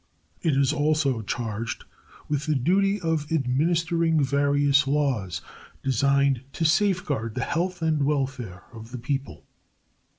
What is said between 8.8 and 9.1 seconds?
the